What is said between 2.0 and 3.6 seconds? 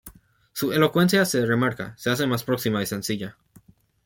hace más próxima y sencilla.